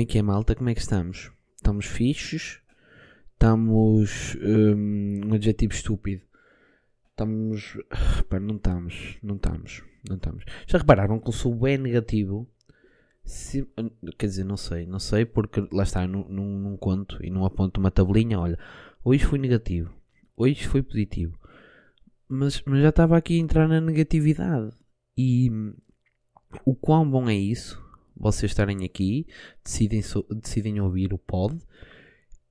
é 0.00 0.04
que 0.04 0.18
é, 0.18 0.22
malta? 0.22 0.54
Como 0.54 0.68
é 0.68 0.74
que 0.74 0.80
estamos? 0.80 1.30
Estamos 1.56 1.86
fixos? 1.86 2.60
Estamos. 3.34 4.36
hum, 4.42 5.20
Um, 5.26 5.34
adjetivo 5.34 5.72
estúpido. 5.72 6.22
Estamos. 7.10 7.76
Pá, 8.28 8.38
não 8.40 8.56
estamos. 8.56 9.16
Não 9.22 9.36
estamos. 9.36 9.82
Não 10.08 10.16
estamos. 10.16 10.44
Já 10.66 10.78
repararam 10.78 11.18
que 11.18 11.28
eu 11.28 11.32
sou 11.32 11.54
bem 11.54 11.78
negativo? 11.78 12.48
Se- 13.24 13.66
quer 14.18 14.26
dizer, 14.26 14.44
não 14.44 14.56
sei. 14.56 14.86
Não 14.86 14.98
sei 14.98 15.24
porque 15.24 15.66
lá 15.72 15.82
está, 15.82 16.06
não, 16.06 16.28
não, 16.28 16.76
conto 16.76 17.18
e 17.24 17.30
não 17.30 17.44
aponto 17.44 17.80
uma 17.80 17.90
tabelinha. 17.90 18.38
Olha, 18.38 18.58
hoje 19.04 19.24
fui 19.24 19.38
negativo. 19.38 19.92
Hoje 20.36 20.66
foi 20.68 20.82
positivo. 20.82 21.38
Mas, 22.28 22.62
mas 22.66 22.82
já 22.82 22.88
estava 22.90 23.16
aqui 23.16 23.36
a 23.38 23.42
entrar 23.42 23.68
na 23.68 23.80
negatividade. 23.80 24.70
E 25.16 25.50
hum, 25.50 25.74
o 26.64 26.74
quão 26.74 27.08
bom 27.08 27.28
é 27.28 27.34
isso? 27.34 27.82
Vocês 28.16 28.50
estarem 28.52 28.84
aqui, 28.84 29.26
decidem, 29.62 30.02
decidem 30.40 30.80
ouvir 30.80 31.12
o 31.12 31.18
pod 31.18 31.58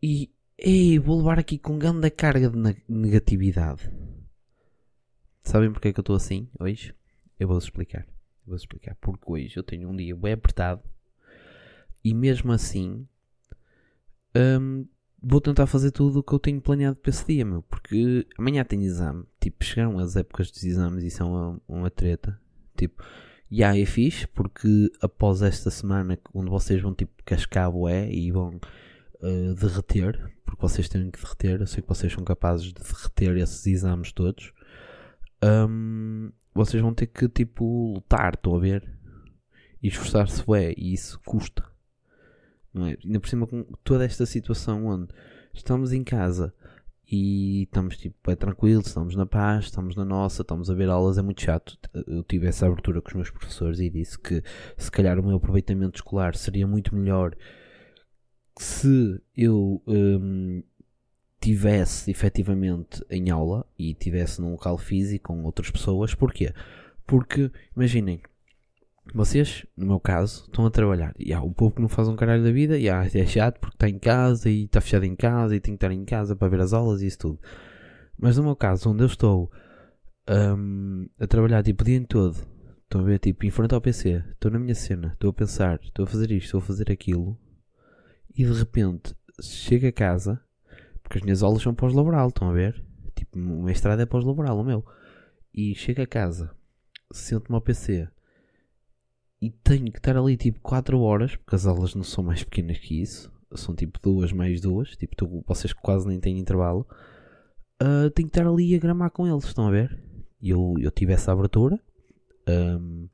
e 0.01 0.29
ei, 0.57 0.99
vou 0.99 1.17
levar 1.17 1.39
aqui 1.39 1.57
com 1.57 1.77
grande 1.77 2.09
carga 2.09 2.49
de 2.49 2.57
ne- 2.57 2.83
negatividade. 2.87 3.91
Sabem 5.43 5.71
porque 5.71 5.89
é 5.89 5.93
que 5.93 5.99
eu 5.99 6.03
estou 6.03 6.15
assim 6.15 6.47
hoje? 6.59 6.93
Eu 7.39 7.47
vou 7.47 7.57
explicar. 7.57 8.01
Eu 8.01 8.47
vou 8.47 8.55
explicar. 8.55 8.95
Porque 9.01 9.31
hoje 9.31 9.57
eu 9.57 9.63
tenho 9.63 9.89
um 9.89 9.95
dia 9.95 10.15
bem 10.15 10.33
apertado 10.33 10.81
e 12.03 12.13
mesmo 12.13 12.51
assim 12.51 13.07
hum, 14.35 14.85
vou 15.21 15.41
tentar 15.41 15.65
fazer 15.65 15.91
tudo 15.91 16.19
o 16.19 16.23
que 16.23 16.33
eu 16.33 16.39
tenho 16.39 16.61
planeado 16.61 16.95
para 16.97 17.09
esse 17.09 17.25
dia, 17.25 17.43
meu. 17.45 17.61
Porque 17.63 18.27
amanhã 18.37 18.63
tenho 18.63 18.83
exame. 18.83 19.25
Tipo, 19.39 19.63
chegaram 19.63 19.97
as 19.99 20.15
épocas 20.15 20.51
dos 20.51 20.63
exames 20.63 21.03
e 21.03 21.09
são 21.09 21.31
uma, 21.31 21.61
uma 21.67 21.89
treta. 21.89 22.39
Tipo, 22.77 23.03
e 23.49 23.63
aí 23.63 23.83
é 23.83 23.85
fixe 23.85 24.27
porque 24.27 24.91
após 25.01 25.41
esta 25.41 25.69
semana 25.69 26.17
onde 26.33 26.49
vocês 26.49 26.81
vão 26.81 26.93
tipo 26.93 27.11
cascar 27.23 27.71
bué 27.71 28.09
e 28.11 28.31
vão 28.31 28.59
uh, 29.21 29.53
derreter, 29.55 30.33
porque 30.43 30.61
vocês 30.61 30.89
têm 30.89 31.11
que 31.11 31.21
derreter, 31.21 31.61
eu 31.61 31.67
sei 31.67 31.81
que 31.81 31.89
vocês 31.89 32.11
são 32.11 32.23
capazes 32.23 32.67
de 32.67 32.73
derreter 32.73 33.37
esses 33.37 33.65
exames 33.67 34.11
todos, 34.11 34.51
hum, 35.43 36.31
vocês 36.53 36.81
vão 36.81 36.93
ter 36.93 37.07
que 37.07 37.29
tipo 37.29 37.93
lutar, 37.93 38.33
estão 38.33 38.55
a 38.55 38.59
ver? 38.59 38.89
E 39.81 39.87
esforçar-se 39.87 40.43
bué, 40.43 40.73
e 40.75 40.93
isso 40.93 41.19
custa. 41.25 41.63
Não 42.73 42.87
é? 42.87 42.97
Ainda 43.03 43.19
por 43.19 43.29
cima 43.29 43.45
com 43.45 43.63
toda 43.83 44.03
esta 44.05 44.25
situação 44.25 44.87
onde 44.87 45.13
estamos 45.53 45.93
em 45.93 46.03
casa 46.03 46.53
e 47.09 47.63
estamos 47.63 47.97
tipo 47.97 48.31
é 48.31 48.35
tranquilo, 48.35 48.81
estamos 48.81 49.15
na 49.15 49.25
paz, 49.25 49.65
estamos 49.65 49.95
na 49.95 50.03
nossa, 50.03 50.41
estamos 50.41 50.69
a 50.69 50.73
ver 50.73 50.89
aulas, 50.89 51.17
é 51.17 51.21
muito 51.21 51.41
chato. 51.41 51.77
Eu 52.07 52.23
tive 52.23 52.47
essa 52.47 52.65
abertura 52.65 53.01
com 53.01 53.09
os 53.09 53.13
meus 53.13 53.29
professores 53.29 53.79
e 53.79 53.89
disse 53.89 54.17
que 54.17 54.43
se 54.77 54.91
calhar 54.91 55.19
o 55.19 55.23
meu 55.23 55.37
aproveitamento 55.37 55.97
escolar 55.97 56.35
seria 56.35 56.65
muito 56.65 56.95
melhor 56.95 57.35
se 58.57 59.21
eu 59.35 59.81
hum, 59.87 60.63
tivesse 61.39 62.09
efetivamente 62.09 63.03
em 63.09 63.29
aula 63.29 63.67
e 63.77 63.93
tivesse 63.93 64.41
num 64.41 64.51
local 64.51 64.77
físico 64.77 65.33
com 65.33 65.43
outras 65.43 65.69
pessoas. 65.69 66.15
Porquê? 66.15 66.53
Porque 67.05 67.51
imaginem, 67.75 68.21
vocês, 69.13 69.65
no 69.77 69.85
meu 69.85 69.99
caso, 69.99 70.43
estão 70.43 70.65
a 70.65 70.71
trabalhar. 70.71 71.13
E 71.17 71.33
há 71.33 71.41
o 71.41 71.51
povo 71.53 71.75
que 71.75 71.81
não 71.81 71.87
faz 71.87 72.07
um 72.07 72.15
caralho 72.15 72.43
da 72.43 72.51
vida, 72.51 72.77
e 72.77 72.89
há, 72.89 73.05
é 73.05 73.25
chato 73.25 73.59
porque 73.59 73.75
está 73.75 73.89
em 73.89 73.99
casa 73.99 74.49
e 74.49 74.65
está 74.65 74.81
fechado 74.81 75.05
em 75.05 75.15
casa 75.15 75.55
e 75.55 75.59
tem 75.59 75.73
que 75.73 75.77
estar 75.77 75.93
em 75.93 76.05
casa 76.05 76.35
para 76.35 76.47
ver 76.47 76.61
as 76.61 76.73
aulas 76.73 77.01
e 77.01 77.07
isso 77.07 77.19
tudo. 77.19 77.39
Mas 78.17 78.37
no 78.37 78.43
meu 78.43 78.55
caso, 78.55 78.89
onde 78.89 79.03
eu 79.03 79.07
estou 79.07 79.51
hum, 80.57 81.07
a 81.19 81.27
trabalhar 81.27 81.63
tipo 81.63 81.83
o 81.83 81.85
dia 81.85 82.03
todo, 82.07 82.35
estou 82.83 83.01
a 83.01 83.03
ver 83.03 83.19
tipo 83.19 83.45
em 83.45 83.51
frente 83.51 83.73
ao 83.73 83.81
PC, 83.81 84.23
estou 84.31 84.51
na 84.51 84.59
minha 84.59 84.75
cena, 84.75 85.11
estou 85.13 85.29
a 85.29 85.33
pensar, 85.33 85.79
estou 85.83 86.03
a 86.03 86.07
fazer 86.07 86.31
isto, 86.31 86.45
estou 86.45 86.59
a 86.59 86.63
fazer 86.63 86.91
aquilo, 86.91 87.37
e 88.35 88.43
de 88.43 88.53
repente 88.53 89.15
chego 89.41 89.87
a 89.87 89.91
casa, 89.91 90.41
porque 91.03 91.19
as 91.19 91.23
minhas 91.23 91.43
aulas 91.43 91.61
são 91.61 91.75
pós-laboral, 91.75 92.29
estão 92.29 92.49
a 92.49 92.53
ver? 92.53 92.83
Tipo, 93.15 93.37
o 93.37 93.63
mestrado 93.63 94.01
é 94.01 94.05
pós-laboral, 94.05 94.59
o 94.59 94.63
meu. 94.63 94.85
E 95.53 95.73
chego 95.75 96.01
a 96.01 96.07
casa, 96.07 96.51
sento-me 97.11 97.55
ao 97.55 97.61
PC 97.61 98.09
e 99.41 99.49
tenho 99.51 99.91
que 99.91 99.99
estar 99.99 100.17
ali 100.17 100.37
tipo 100.37 100.59
4 100.61 100.99
horas, 100.99 101.35
porque 101.35 101.55
as 101.55 101.65
aulas 101.65 101.93
não 101.95 102.03
são 102.03 102.23
mais 102.23 102.43
pequenas 102.43 102.77
que 102.79 103.01
isso, 103.01 103.31
são 103.55 103.75
tipo 103.75 103.99
2 104.01 104.31
mais 104.33 104.59
2, 104.61 104.95
tipo 104.97 105.15
tu- 105.15 105.43
vocês 105.47 105.73
quase 105.73 106.07
nem 106.07 106.19
têm 106.19 106.39
intervalo. 106.39 106.85
ah, 107.79 108.09
tenho 108.13 108.29
que 108.29 108.37
estar 108.37 108.47
ali 108.49 108.75
a 108.75 108.79
gramar 108.79 109.11
com 109.11 109.27
eles, 109.27 109.45
estão 109.45 109.67
a 109.67 109.71
ver? 109.71 109.99
Eu, 110.41 110.75
eu 110.79 110.91
tive 110.91 111.13
essa 111.13 111.31
abertura. 111.31 111.79
ahm, 112.47 113.07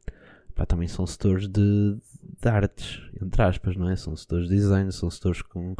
pá, 0.55 0.65
também 0.65 0.87
são 0.87 1.05
setores 1.07 1.47
de, 1.47 1.97
de 2.41 2.49
artes, 2.49 3.01
entre 3.21 3.41
aspas, 3.43 3.75
não 3.77 3.89
é? 3.89 3.95
São 3.95 4.15
setores 4.15 4.47
de 4.49 4.55
design, 4.55 4.91
são 4.91 5.09
setores 5.09 5.41
com, 5.41 5.75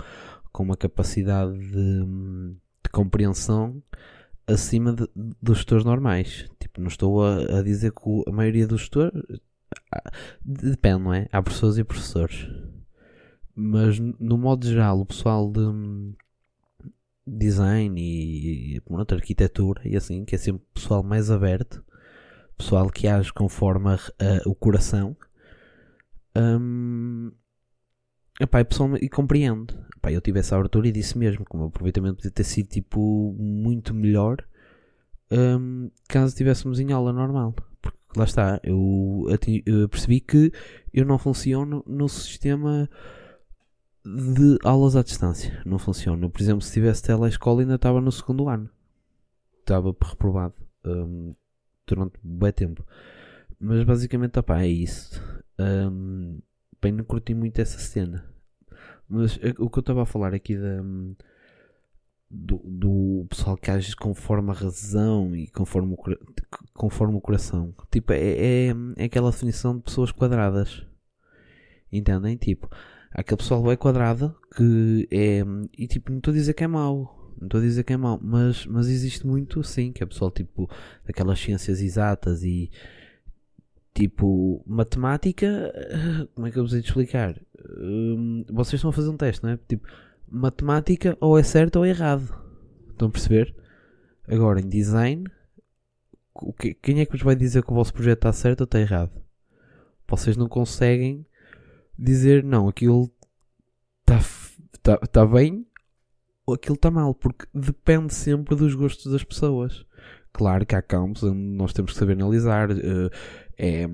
com 0.52 0.63
uma 0.63 0.78
capacidade 0.78 1.58
de, 1.59 2.03
de 2.06 2.90
compreensão 2.91 3.81
acima 4.47 4.94
de- 4.94 5.09
dos 5.41 5.59
setores 5.59 5.84
normais. 5.85 6.47
Tipo, 6.59 6.81
não 6.81 6.88
estou 6.88 7.23
a, 7.25 7.59
a 7.59 7.63
dizer 7.63 7.91
que 7.91 8.23
a 8.28 8.31
maioria 8.31 8.68
dos 8.68 8.84
setores 8.85 9.13
depende, 10.44 11.04
não 11.04 11.14
é? 11.14 11.28
Há 11.32 11.42
professores 11.42 11.78
e 11.78 11.84
professores. 11.84 12.48
Mas 13.56 14.00
no 14.00 14.38
modo 14.38 14.66
geral, 14.68 15.00
o 15.00 15.06
pessoal 15.06 15.52
de 15.52 15.59
hum, 15.59 16.14
design 17.26 18.00
e, 18.02 18.80
pronto, 18.82 19.14
arquitetura 19.14 19.82
e 19.88 19.96
assim, 19.96 20.26
que 20.26 20.36
é 20.36 20.38
sempre 20.38 20.64
pessoal 20.74 21.04
mais 21.04 21.30
aberto, 21.30 21.84
pessoal 22.58 22.90
que 22.90 23.08
age 23.08 23.32
conforme 23.34 23.90
a- 23.90 23.96
a- 23.96 24.50
o 24.50 24.56
coração, 24.56 25.16
hum, 26.36 27.32
epá, 28.40 28.59
e, 28.62 28.66
pessoal, 28.66 28.96
e 28.98 29.09
compreende. 29.09 29.76
Epá, 29.98 30.12
eu 30.12 30.22
tive 30.22 30.40
essa 30.40 30.56
abertura 30.56 30.88
e 30.88 30.92
disse 30.92 31.18
mesmo 31.18 31.46
que 31.46 31.53
o 31.56 31.58
meu 31.58 31.68
aproveitamento 31.68 32.18
podia 32.18 32.32
ter 32.32 32.44
sido 32.44 32.68
tipo 32.70 33.36
muito 33.38 33.94
melhor 33.94 34.38
hum, 35.32 35.90
caso 36.08 36.28
estivéssemos 36.30 36.80
em 36.80 36.92
aula 36.92 37.14
normal. 37.14 37.56
Lá 38.16 38.26
está, 38.26 38.60
eu, 38.64 39.26
eu 39.66 39.88
percebi 39.88 40.20
que 40.20 40.52
eu 40.94 41.06
não 41.06 41.18
funciono 41.18 41.84
no 41.88 42.10
sistema 42.10 42.90
de 44.04 44.58
aulas 44.64 44.96
à 44.96 45.04
distância. 45.04 45.62
Não 45.66 45.80
funciona. 45.80 46.30
Por 46.30 46.42
exemplo, 46.42 46.62
se 46.62 46.74
tivesse 46.74 47.04
telescola 47.04 47.62
ainda 47.62 47.76
estava 47.76 48.02
no 48.02 48.12
segundo 48.12 48.50
ano. 48.50 48.70
Estava 49.60 49.96
reprovado 50.02 50.56
hum, 50.86 51.34
durante 51.88 52.20
bem 52.22 52.52
tempo. 52.52 52.86
Mas 53.60 53.84
basicamente, 53.84 54.40
opá, 54.40 54.62
é 54.62 54.68
isso. 54.68 55.22
Hum, 55.60 56.40
bem, 56.82 56.92
não 56.92 57.04
curti 57.06 57.34
muito 57.34 57.60
essa 57.62 57.80
cena. 57.80 58.26
Mas 59.08 59.38
eh, 59.42 59.54
o 59.60 59.70
que 59.70 59.78
eu 59.78 59.82
estava 59.82 60.04
a 60.04 60.06
falar 60.06 60.34
aqui 60.34 60.58
da, 60.58 60.82
hum, 60.82 61.16
do, 62.31 62.58
do 62.64 63.25
pessoal 63.30 63.58
que 63.58 63.69
age 63.69 63.96
conforme 63.96 64.52
a 64.52 64.53
razão 64.53 65.36
e 65.36 65.47
conforme 65.47 65.94
o, 65.94 65.97
conforme 66.74 67.18
o 67.18 67.22
coração. 67.22 67.74
Tipo, 67.92 68.14
é, 68.14 68.19
é, 68.19 68.75
é 68.96 69.03
aquela 69.03 69.31
definição 69.31 69.75
de 69.75 69.84
pessoas 69.84 70.12
quadradas. 70.12 70.86
Entendem? 71.91 72.38
Tipo, 72.38 72.70
aquele 73.12 73.38
pessoal 73.38 73.62
bem 73.62 73.75
quadrado 73.75 74.34
que 74.56 75.08
é. 75.12 75.44
E 75.78 75.88
tipo, 75.88 76.09
não 76.09 76.20
estou 76.20 76.31
a 76.31 76.36
dizer 76.36 76.53
que 76.53 76.64
é 76.64 76.68
mau. 76.68 77.18
Não 77.38 77.47
estou 77.47 77.59
a 77.59 77.64
dizer 77.64 77.84
que 77.84 77.94
é 77.94 77.97
mau, 77.97 78.20
mas, 78.22 78.66
mas 78.68 78.88
existe 78.88 79.25
muito 79.25 79.64
sim, 79.64 79.91
que 79.91 80.03
é 80.03 80.06
pessoal 80.06 80.30
tipo 80.30 80.70
daquelas 81.06 81.40
ciências 81.40 81.81
exatas 81.81 82.44
e 82.44 82.70
tipo 83.94 84.64
matemática. 84.66 85.47
eh, 85.76 86.28
Como 86.35 86.47
é 86.47 86.52
que 86.52 86.59
eu 86.59 86.64
vos 86.64 86.73
hei 86.73 86.82
de 86.82 86.88
explicar? 86.88 87.35
Hum, 87.79 88.46
vocês 88.50 88.76
estão 88.76 88.91
a 88.91 88.94
fazer 88.94 89.09
um 89.09 89.17
teste, 89.17 89.44
não 89.44 89.52
é? 89.52 89.58
Tipo, 89.67 89.88
matemática 90.32 91.18
ou 91.20 91.38
é 91.38 91.44
certo 91.44 91.78
ou 91.78 91.86
é 91.86 91.90
errado. 91.90 92.34
Estão 92.90 93.10
a 93.10 93.12
perceber? 93.12 93.54
Agora, 94.28 94.62
em 94.62 94.70
design, 94.70 95.26
quem 96.82 97.02
é 97.02 97.06
que 97.06 97.12
vos 97.12 97.22
vai 97.22 97.36
dizer 97.36 97.64
que 97.64 97.72
o 97.72 97.76
vosso 97.76 97.94
projeto 97.94 98.20
está 98.20 98.34
certo 98.34 98.62
ou 98.62 98.66
está 98.66 98.80
errado? 98.80 99.12
Vocês 100.08 100.38
não 100.38 100.48
conseguem 100.48 101.26
dizer 101.98 102.44
não, 102.44 102.68
aquilo 102.68 103.12
está 104.02 104.20
tá, 104.82 104.98
tá 104.98 105.26
bem 105.26 105.66
ou 106.46 106.56
aquilo 106.56 106.76
está 106.76 106.90
mal, 106.90 107.14
porque 107.14 107.46
depende 107.54 108.14
sempre 108.14 108.56
dos 108.56 108.74
gostos 108.74 109.12
das 109.12 109.24
pessoas. 109.24 109.86
Claro 110.34 110.66
que 110.66 110.76
há 110.76 110.82
campos 110.82 111.24
onde 111.24 111.38
nós 111.38 111.74
temos 111.74 111.94
que 111.94 112.00
saber 112.00 112.14
analisar, 112.14 112.72
eh, 112.72 113.10
é, 113.58 113.88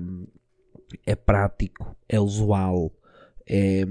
é 1.04 1.16
prático, 1.16 1.96
é 2.08 2.20
usual, 2.20 2.92
é 3.46 3.84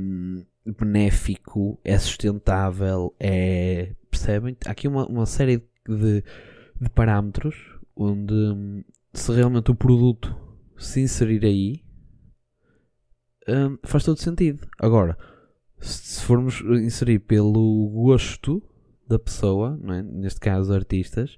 benéfico, 0.74 1.80
é 1.84 1.98
sustentável, 1.98 3.16
é. 3.20 3.94
Percebem? 4.10 4.58
Há 4.66 4.72
aqui 4.72 4.88
uma, 4.88 5.06
uma 5.08 5.26
série 5.26 5.64
de, 5.88 6.24
de 6.80 6.90
parâmetros 6.90 7.56
onde 7.96 8.34
hum, 8.34 8.84
se 9.14 9.32
realmente 9.32 9.72
o 9.72 9.76
produto 9.76 10.36
se 10.78 11.02
inserir 11.02 11.44
aí 11.46 11.84
hum, 13.48 13.78
faz 13.84 14.04
todo 14.04 14.20
sentido. 14.20 14.68
Agora, 14.80 15.18
se 15.80 16.24
formos 16.24 16.62
inserir 16.62 17.20
pelo 17.20 17.90
gosto 17.90 18.62
da 19.08 19.18
pessoa, 19.18 19.80
é? 19.84 20.02
neste 20.02 20.40
caso 20.40 20.74
artistas, 20.74 21.38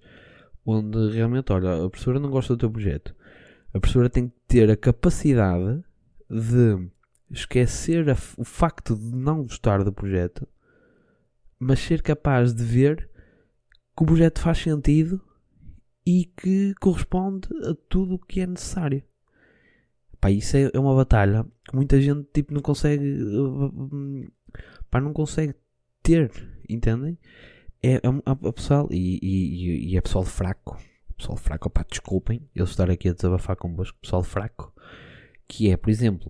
onde 0.65 1.11
realmente, 1.11 1.51
olha, 1.51 1.85
a 1.85 1.89
professora 1.89 2.19
não 2.19 2.29
gosta 2.29 2.53
do 2.53 2.59
teu 2.59 2.71
projeto, 2.71 3.15
a 3.73 3.79
professora 3.79 4.09
tem 4.09 4.27
que 4.27 4.35
ter 4.47 4.69
a 4.69 4.77
capacidade 4.77 5.83
de 6.29 6.89
esquecer 7.31 8.09
a, 8.09 8.17
o 8.37 8.43
facto 8.43 8.95
de 8.95 9.15
não 9.15 9.43
gostar 9.43 9.83
do 9.83 9.93
projeto, 9.93 10.47
mas 11.57 11.79
ser 11.79 12.01
capaz 12.01 12.53
de 12.53 12.63
ver 12.63 13.09
que 13.95 14.03
o 14.03 14.05
projeto 14.05 14.39
faz 14.39 14.57
sentido 14.59 15.21
e 16.05 16.25
que 16.25 16.73
corresponde 16.79 17.47
a 17.65 17.75
tudo 17.87 18.15
o 18.15 18.19
que 18.19 18.41
é 18.41 18.47
necessário. 18.47 19.03
Pá, 20.19 20.31
isso 20.31 20.57
é, 20.57 20.69
é 20.73 20.79
uma 20.79 20.95
batalha 20.95 21.45
que 21.67 21.75
muita 21.75 22.01
gente 22.01 22.27
tipo, 22.33 22.53
não 22.53 22.61
consegue. 22.61 23.17
Pá, 24.89 24.99
não 24.99 25.13
consegue 25.13 25.53
ter, 26.01 26.31
entendem? 26.67 27.17
É, 27.81 27.95
é 27.95 28.01
a 28.25 28.53
pessoal, 28.53 28.87
e, 28.91 29.19
e, 29.21 29.91
e 29.91 29.97
é 29.97 30.01
pessoal 30.01 30.25
fraco, 30.25 30.77
pessoal 31.17 31.37
fraco, 31.37 31.69
pá, 31.69 31.85
desculpem 31.89 32.49
eu 32.53 32.65
estar 32.65 32.89
aqui 32.89 33.07
a 33.07 33.13
desabafar 33.13 33.55
convosco, 33.55 33.97
pessoal 34.01 34.23
fraco, 34.23 34.73
que 35.47 35.71
é, 35.71 35.77
por 35.77 35.89
exemplo, 35.89 36.29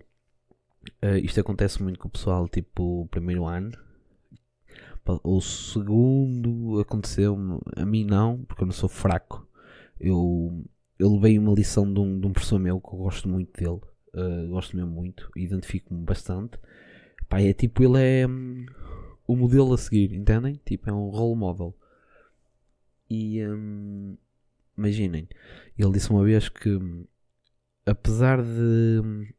uh, 1.02 1.16
isto 1.22 1.40
acontece 1.40 1.82
muito 1.82 1.98
com 1.98 2.08
o 2.08 2.10
pessoal, 2.10 2.48
tipo, 2.48 3.06
primeiro 3.10 3.46
ano, 3.46 3.72
o 5.24 5.40
segundo 5.40 6.78
aconteceu 6.80 7.36
a 7.76 7.84
mim 7.84 8.04
não, 8.04 8.44
porque 8.44 8.62
eu 8.62 8.66
não 8.66 8.72
sou 8.72 8.88
fraco, 8.88 9.46
eu, 9.98 10.64
eu 10.98 11.12
levei 11.14 11.38
uma 11.38 11.52
lição 11.52 11.92
de 11.92 11.98
um, 11.98 12.20
de 12.20 12.26
um 12.26 12.32
professor 12.32 12.58
meu 12.58 12.80
que 12.80 12.88
eu 12.88 12.98
gosto 12.98 13.28
muito 13.28 13.52
dele, 13.58 13.80
uh, 14.14 14.48
gosto 14.48 14.76
mesmo 14.76 14.90
muito, 14.92 15.30
identifico-me 15.34 16.04
bastante, 16.04 16.58
pá, 17.28 17.40
é 17.40 17.52
tipo, 17.52 17.82
ele 17.82 17.98
é... 17.98 18.26
Hum, 18.26 18.66
o 19.30 19.36
modelo 19.36 19.74
a 19.74 19.78
seguir, 19.78 20.12
entendem? 20.12 20.60
Tipo, 20.66 20.90
é 20.90 20.92
um 20.92 21.08
role 21.08 21.38
model. 21.38 21.72
E 23.08 23.46
hum, 23.46 24.16
imaginem, 24.76 25.28
ele 25.78 25.92
disse 25.92 26.10
uma 26.10 26.24
vez 26.24 26.48
que 26.48 26.78
apesar 27.86 28.42
de 28.42 29.32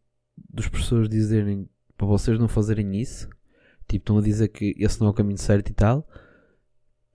dos 0.50 0.68
professores 0.68 1.10
dizerem 1.10 1.70
para 1.98 2.08
vocês 2.08 2.40
não 2.40 2.48
fazerem 2.48 3.00
isso, 3.00 3.30
tipo, 3.88 4.04
estão 4.04 4.18
a 4.18 4.22
dizer 4.22 4.48
que 4.50 4.76
esse 4.78 5.00
não 5.00 5.08
é 5.08 5.10
o 5.12 5.14
caminho 5.14 5.38
certo 5.38 5.70
e 5.70 5.74
tal, 5.74 6.08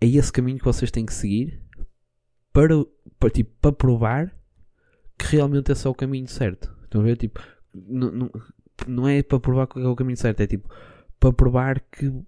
é 0.00 0.06
esse 0.06 0.32
caminho 0.32 0.58
que 0.58 0.64
vocês 0.64 0.90
têm 0.90 1.06
que 1.06 1.14
seguir 1.14 1.60
para, 2.52 2.74
para, 3.18 3.30
tipo, 3.30 3.50
para 3.60 3.72
provar 3.72 4.34
que 5.18 5.26
realmente 5.26 5.72
esse 5.72 5.86
é 5.86 5.90
o 5.90 5.94
caminho 5.94 6.28
certo. 6.28 6.74
Estão 6.84 7.00
a 7.00 7.04
ver? 7.04 7.16
Tipo, 7.16 7.40
não, 7.74 8.12
não, 8.12 8.30
não 8.86 9.08
é 9.08 9.22
para 9.22 9.40
provar 9.40 9.66
que 9.66 9.78
é 9.78 9.86
o 9.86 9.96
caminho 9.96 10.16
certo, 10.16 10.40
é 10.40 10.46
tipo 10.46 10.68
para 11.18 11.32
provar 11.32 11.80
que 11.80 12.06
uh, 12.06 12.26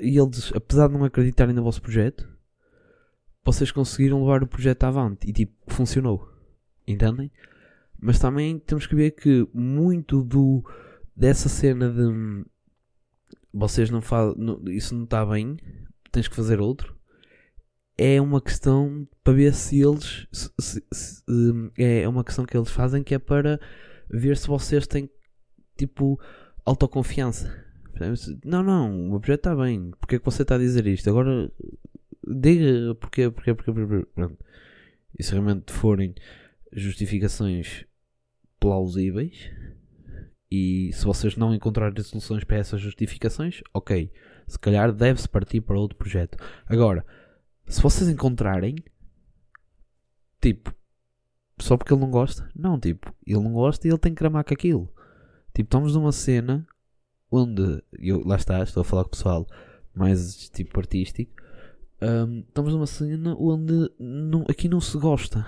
eles, 0.00 0.52
apesar 0.54 0.88
de 0.88 0.94
não 0.94 1.04
acreditarem 1.04 1.54
no 1.54 1.62
vosso 1.62 1.82
projeto, 1.82 2.28
vocês 3.44 3.70
conseguiram 3.70 4.20
levar 4.20 4.42
o 4.42 4.46
projeto 4.46 4.84
avante 4.84 5.28
e 5.28 5.32
tipo, 5.32 5.52
funcionou. 5.66 6.30
Entendem? 6.86 7.30
Mas 8.04 8.18
também 8.18 8.58
temos 8.58 8.86
que 8.86 8.94
ver 8.94 9.12
que 9.12 9.48
muito 9.54 10.22
do 10.22 10.62
dessa 11.16 11.48
cena 11.48 11.90
de 11.90 12.44
vocês 13.50 13.88
não 13.88 14.02
fazem, 14.02 14.36
isso 14.66 14.94
não 14.94 15.04
está 15.04 15.24
bem, 15.24 15.56
tens 16.12 16.28
que 16.28 16.36
fazer 16.36 16.60
outro. 16.60 16.94
É 17.96 18.20
uma 18.20 18.42
questão 18.42 19.08
para 19.22 19.32
ver 19.32 19.54
se 19.54 19.80
eles 19.80 20.26
se, 20.30 20.50
se, 20.60 20.84
se, 20.92 21.22
hum, 21.26 21.70
é 21.78 22.06
uma 22.06 22.22
questão 22.22 22.44
que 22.44 22.54
eles 22.54 22.68
fazem 22.68 23.02
que 23.02 23.14
é 23.14 23.18
para 23.18 23.58
ver 24.10 24.36
se 24.36 24.48
vocês 24.48 24.86
têm 24.86 25.08
tipo 25.74 26.20
autoconfiança. 26.62 27.64
Não, 28.44 28.62
não, 28.62 29.14
o 29.14 29.18
projeto 29.18 29.48
está 29.48 29.56
bem. 29.56 29.92
Porque 29.98 30.16
é 30.16 30.18
que 30.18 30.24
você 30.26 30.42
está 30.42 30.56
a 30.56 30.58
dizer 30.58 30.86
isto? 30.86 31.08
Agora 31.08 31.50
diga 32.22 32.94
porque, 32.96 33.30
porque, 33.30 33.54
porque, 33.54 33.72
porque 33.72 34.06
pronto. 34.14 34.44
E 35.18 35.22
se 35.22 35.32
realmente 35.32 35.72
forem 35.72 36.14
justificações 36.70 37.86
plausíveis 38.64 39.50
e 40.50 40.90
se 40.94 41.04
vocês 41.04 41.36
não 41.36 41.54
encontrarem 41.54 42.02
soluções 42.02 42.44
para 42.44 42.56
essas 42.56 42.80
justificações, 42.80 43.60
ok, 43.74 44.10
se 44.46 44.58
calhar 44.58 44.90
deve-se 44.90 45.28
partir 45.28 45.60
para 45.60 45.78
outro 45.78 45.98
projeto. 45.98 46.38
Agora, 46.64 47.04
se 47.66 47.82
vocês 47.82 48.08
encontrarem, 48.08 48.76
tipo, 50.40 50.74
só 51.60 51.76
porque 51.76 51.92
ele 51.92 52.00
não 52.00 52.10
gosta, 52.10 52.48
não, 52.56 52.80
tipo, 52.80 53.14
ele 53.26 53.42
não 53.42 53.52
gosta 53.52 53.86
e 53.86 53.90
ele 53.90 53.98
tem 53.98 54.12
que 54.12 54.18
cramar 54.18 54.44
com 54.44 54.54
aquilo. 54.54 54.90
Tipo, 55.52 55.66
estamos 55.66 55.94
numa 55.94 56.12
cena 56.12 56.66
onde, 57.30 57.82
eu, 57.98 58.26
lá 58.26 58.36
está, 58.36 58.62
estou 58.62 58.80
a 58.80 58.84
falar 58.84 59.02
com 59.02 59.08
o 59.08 59.10
pessoal 59.10 59.46
mais 59.94 60.48
tipo 60.48 60.80
artístico, 60.80 61.32
um, 62.00 62.40
estamos 62.40 62.72
numa 62.72 62.86
cena 62.86 63.36
onde 63.38 63.90
não, 63.98 64.42
aqui 64.48 64.68
não 64.70 64.80
se 64.80 64.96
gosta. 64.96 65.44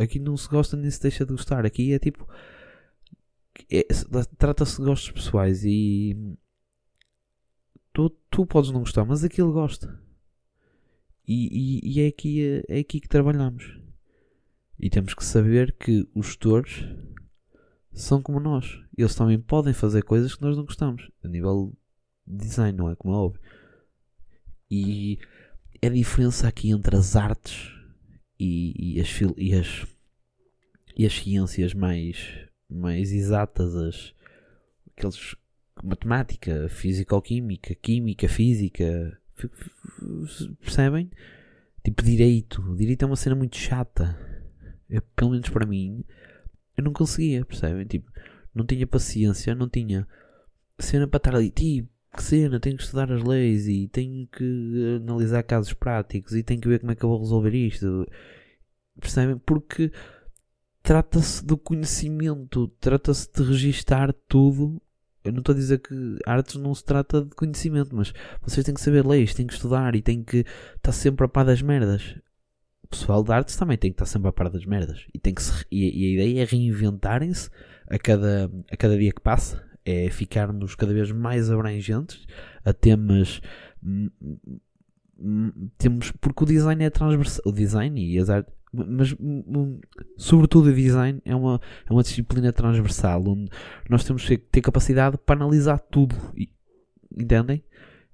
Aqui 0.00 0.18
não 0.18 0.34
se 0.34 0.48
gosta 0.48 0.78
nem 0.78 0.90
se 0.90 1.02
deixa 1.02 1.26
de 1.26 1.32
gostar. 1.32 1.66
Aqui 1.66 1.92
é 1.92 1.98
tipo. 1.98 2.26
É, 3.70 3.86
Trata-se 4.38 4.78
de 4.78 4.84
gostos 4.84 5.10
pessoais 5.10 5.62
e. 5.62 6.16
Tu, 7.92 8.08
tu 8.30 8.46
podes 8.46 8.70
não 8.70 8.80
gostar, 8.80 9.04
mas 9.04 9.22
aquilo 9.22 9.52
gosta. 9.52 10.00
E, 11.28 11.80
e, 11.84 11.98
e, 11.98 12.00
é, 12.00 12.06
aqui, 12.06 12.64
é 12.66 12.78
aqui 12.78 12.98
que 12.98 13.08
trabalhamos. 13.08 13.78
E 14.78 14.88
temos 14.88 15.12
que 15.12 15.22
saber 15.22 15.76
que 15.76 16.08
os 16.14 16.28
gestores 16.28 16.86
são 17.92 18.22
como 18.22 18.40
nós. 18.40 18.80
Eles 18.96 19.14
também 19.14 19.38
podem 19.38 19.74
fazer 19.74 20.02
coisas 20.02 20.34
que 20.34 20.40
nós 20.40 20.56
não 20.56 20.64
gostamos. 20.64 21.10
A 21.22 21.28
nível 21.28 21.76
de 22.26 22.38
design, 22.38 22.78
não 22.78 22.88
é? 22.88 22.96
Como 22.96 23.12
é 23.12 23.18
óbvio. 23.18 23.40
E 24.70 25.18
a 25.84 25.90
diferença 25.90 26.48
aqui 26.48 26.70
entre 26.70 26.96
as 26.96 27.16
artes 27.16 27.79
e, 28.40 28.96
e, 28.96 29.00
as, 29.00 29.20
e, 29.36 29.54
as, 29.54 29.86
e 30.96 31.06
as 31.06 31.12
ciências 31.12 31.74
mais, 31.74 32.48
mais 32.68 33.12
exatas, 33.12 33.76
as, 33.76 34.14
aqueles 34.96 35.36
matemática, 35.82 36.68
físico-química, 36.70 37.74
química, 37.74 38.28
física, 38.28 39.18
percebem? 40.60 41.10
Tipo 41.84 42.02
direito. 42.02 42.76
Direito 42.76 43.02
é 43.02 43.06
uma 43.06 43.16
cena 43.16 43.36
muito 43.36 43.56
chata. 43.56 44.18
Eu, 44.88 45.02
pelo 45.14 45.30
menos 45.30 45.48
para 45.48 45.66
mim, 45.66 46.04
eu 46.76 46.84
não 46.84 46.92
conseguia, 46.92 47.44
percebem? 47.44 47.86
Tipo, 47.86 48.10
não 48.54 48.64
tinha 48.66 48.86
paciência, 48.86 49.54
não 49.54 49.68
tinha 49.68 50.06
cena 50.78 51.06
para 51.06 51.18
estar 51.18 51.34
ali, 51.34 51.50
tipo, 51.50 51.88
que 52.16 52.22
cena, 52.22 52.58
tenho 52.58 52.76
que 52.76 52.82
estudar 52.82 53.12
as 53.12 53.22
leis 53.22 53.68
e 53.68 53.86
tenho 53.88 54.26
que 54.26 54.98
analisar 55.00 55.42
casos 55.44 55.72
práticos 55.72 56.34
e 56.34 56.42
tenho 56.42 56.60
que 56.60 56.68
ver 56.68 56.80
como 56.80 56.90
é 56.90 56.96
que 56.96 57.04
eu 57.04 57.08
vou 57.08 57.20
resolver 57.20 57.54
isto. 57.54 58.06
Percebem? 59.00 59.38
Porque 59.38 59.92
trata-se 60.82 61.44
do 61.44 61.56
conhecimento, 61.56 62.68
trata-se 62.80 63.28
de 63.32 63.42
registar 63.42 64.12
tudo. 64.28 64.80
Eu 65.24 65.32
não 65.32 65.40
estou 65.40 65.52
a 65.54 65.56
dizer 65.56 65.78
que 65.78 66.18
artes 66.24 66.56
não 66.56 66.74
se 66.74 66.84
trata 66.84 67.22
de 67.22 67.34
conhecimento, 67.34 67.94
mas 67.94 68.12
vocês 68.40 68.64
têm 68.64 68.74
que 68.74 68.80
saber 68.80 69.06
leis, 69.06 69.34
têm 69.34 69.46
que 69.46 69.52
estudar 69.52 69.94
e 69.94 70.00
têm 70.00 70.22
que 70.22 70.46
estar 70.76 70.92
sempre 70.92 71.26
a 71.26 71.28
par 71.28 71.44
das 71.44 71.60
merdas 71.60 72.16
pessoal 72.90 73.22
de 73.22 73.32
artes 73.32 73.56
também 73.56 73.78
tem 73.78 73.92
que 73.92 73.94
estar 73.94 74.06
sempre 74.06 74.28
a 74.28 74.32
par 74.32 74.50
das 74.50 74.66
merdas. 74.66 75.06
E, 75.14 75.18
tem 75.18 75.32
que 75.32 75.42
se, 75.42 75.64
e, 75.70 76.16
e 76.16 76.20
a 76.20 76.24
ideia 76.24 76.42
é 76.42 76.44
reinventarem-se 76.44 77.48
a 77.88 77.98
cada, 77.98 78.50
a 78.70 78.76
cada 78.76 78.98
dia 78.98 79.12
que 79.12 79.20
passa. 79.20 79.64
É 79.84 80.10
ficarmos 80.10 80.74
cada 80.74 80.92
vez 80.92 81.10
mais 81.10 81.50
abrangentes 81.50 82.26
a 82.64 82.72
temas. 82.72 83.40
Temos, 85.78 86.10
porque 86.20 86.44
o 86.44 86.46
design 86.46 86.84
é 86.84 86.90
transversal. 86.90 87.42
O 87.46 87.52
design 87.52 87.98
e 88.04 88.18
as 88.18 88.28
artes. 88.28 88.52
Mas, 88.72 89.14
sobretudo, 90.16 90.68
o 90.68 90.74
design 90.74 91.20
é 91.24 91.34
uma, 91.34 91.60
é 91.88 91.92
uma 91.92 92.02
disciplina 92.02 92.52
transversal 92.52 93.22
onde 93.26 93.50
nós 93.88 94.04
temos 94.04 94.24
que 94.24 94.38
ter 94.38 94.60
capacidade 94.60 95.18
para 95.18 95.36
analisar 95.36 95.78
tudo. 95.78 96.14
Entendem? 97.16 97.64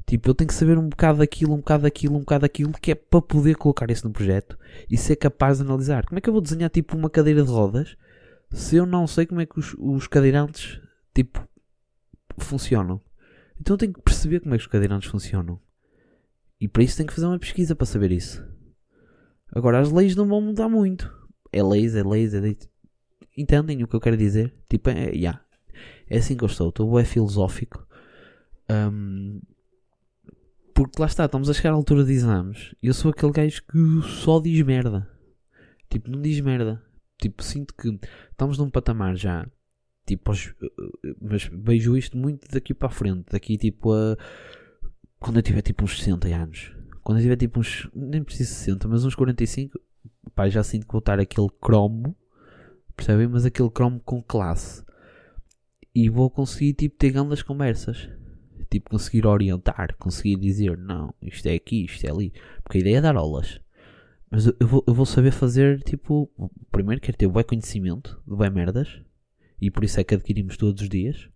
Tipo, 0.07 0.31
eu 0.31 0.35
tenho 0.35 0.49
que 0.49 0.55
saber 0.55 0.79
um 0.79 0.89
bocado 0.89 1.19
daquilo, 1.19 1.53
um 1.53 1.59
bocado 1.59 1.83
daquilo, 1.83 2.17
um 2.17 2.21
bocado 2.21 2.43
daquilo, 2.43 2.73
que 2.73 2.93
é 2.93 2.95
para 2.95 3.21
poder 3.21 3.57
colocar 3.57 3.91
isso 3.91 4.07
no 4.07 4.13
projeto 4.13 4.57
e 4.89 4.97
ser 4.97 5.17
capaz 5.17 5.59
de 5.59 5.65
analisar. 5.65 6.07
Como 6.07 6.17
é 6.17 6.21
que 6.21 6.29
eu 6.29 6.33
vou 6.33 6.41
desenhar 6.41 6.71
tipo 6.71 6.97
uma 6.97 7.11
cadeira 7.11 7.43
de 7.43 7.51
rodas 7.51 7.97
se 8.51 8.77
eu 8.77 8.87
não 8.87 9.07
sei 9.09 9.27
como 9.27 9.41
é 9.41 9.47
que 9.47 9.59
os, 9.59 9.75
os 9.77 10.07
cadeirantes 10.07 10.81
tipo 11.13 11.47
funcionam? 12.39 13.01
Então 13.61 13.75
eu 13.75 13.79
tenho 13.79 13.93
que 13.93 14.01
perceber 14.01 14.41
como 14.41 14.55
é 14.55 14.59
que 14.59 14.63
os 14.63 14.71
cadeirantes 14.71 15.11
funcionam. 15.11 15.61
E 16.61 16.69
para 16.69 16.85
isso 16.85 16.97
tenho 16.97 17.09
que 17.09 17.15
fazer 17.15 17.27
uma 17.27 17.39
pesquisa 17.39 17.75
para 17.75 17.87
saber 17.87 18.13
isso. 18.13 18.43
Agora 19.53 19.81
as 19.81 19.91
leis 19.91 20.15
não 20.17 20.26
vão 20.26 20.41
mudar 20.41 20.69
muito. 20.69 21.12
É 21.53 21.62
leis, 21.62 21.95
é 21.95 22.03
leis, 22.03 22.35
é 22.35 22.41
leis. 22.41 22.69
Entendem 23.37 23.83
o 23.83 23.88
que 23.88 23.95
eu 23.95 24.00
quero 24.00 24.17
dizer? 24.17 24.55
Tipo, 24.69 24.91
é, 24.91 25.11
yeah. 25.11 25.41
é 26.09 26.19
assim 26.19 26.37
que 26.37 26.45
eu 26.45 26.49
estou. 26.49 26.69
Estou 26.69 26.99
é 26.99 27.05
filosófico. 27.05 27.87
Um, 28.71 29.41
porque 30.75 31.00
lá 31.00 31.07
está, 31.07 31.25
estamos 31.25 31.49
a 31.49 31.55
chegar 31.55 31.71
à 31.71 31.75
altura 31.75 32.05
de 32.05 32.12
exames. 32.12 32.75
Eu 32.83 32.93
sou 32.93 33.11
aquele 33.11 33.33
gajo 33.33 33.62
que 33.62 34.09
só 34.23 34.41
diz 34.41 34.61
merda. 34.62 35.09
Tipo, 35.88 36.11
não 36.11 36.21
diz 36.21 36.41
merda. 36.41 36.83
Tipo, 37.19 37.43
sinto 37.43 37.75
que 37.75 37.99
estamos 38.31 38.59
num 38.59 38.71
patamar 38.71 39.17
já. 39.17 39.47
Tipo, 40.07 40.33
mas 41.21 41.50
vejo 41.53 41.97
isto 41.97 42.17
muito 42.17 42.47
daqui 42.50 42.75
para 42.75 42.88
a 42.88 42.91
frente. 42.91 43.26
Daqui, 43.31 43.57
tipo, 43.57 43.93
a. 43.93 44.17
Quando 45.19 45.37
eu 45.37 45.43
tiver 45.43 45.62
tipo 45.62 45.85
uns 45.85 45.99
60 45.99 46.29
anos. 46.29 46.75
Quando 47.07 47.19
eu 47.19 47.23
tiver 47.23 47.37
tipo 47.37 47.61
uns. 47.61 47.89
Nem 47.95 48.25
preciso 48.25 48.53
60, 48.53 48.89
mas 48.89 49.05
uns 49.05 49.15
45. 49.15 49.79
Pá, 50.35 50.49
já 50.49 50.65
sinto 50.65 50.87
que 50.87 50.93
vou 50.93 50.99
estar 50.99 51.21
aquele 51.21 51.47
cromo. 51.61 52.17
Percebem? 52.97 53.29
Mas 53.29 53.45
aquele 53.45 53.71
cromo 53.71 54.01
com 54.01 54.21
classe. 54.21 54.83
e 55.95 56.09
vou 56.09 56.29
conseguir 56.29 56.73
tipo 56.73 56.97
ter 56.97 57.13
grandes 57.13 57.45
conversas. 57.45 58.09
Tipo, 58.69 58.91
conseguir 58.91 59.25
orientar, 59.25 59.95
conseguir 60.01 60.35
dizer, 60.35 60.77
não, 60.77 61.15
isto 61.23 61.47
é 61.47 61.55
aqui, 61.55 61.85
isto 61.85 62.05
é 62.05 62.11
ali. 62.11 62.33
Porque 62.65 62.79
a 62.79 62.81
ideia 62.81 62.99
é 62.99 63.01
dar 63.01 63.15
aulas. 63.15 63.61
Mas 64.29 64.47
eu 64.47 64.67
vou, 64.67 64.83
eu 64.85 64.93
vou 64.93 65.07
saber 65.07 65.31
fazer, 65.31 65.85
tipo, 65.85 66.29
primeiro 66.73 67.01
quero 67.01 67.17
ter 67.17 67.29
bom 67.29 67.45
conhecimento 67.45 68.21
de 68.27 68.37
bem 68.37 68.51
merdas. 68.51 69.01
E 69.61 69.71
por 69.71 69.85
isso 69.85 70.01
é 70.01 70.03
que 70.03 70.17
adquirimos 70.17 70.57
todos 70.57 70.83
os 70.83 70.89
dias. 70.89 71.29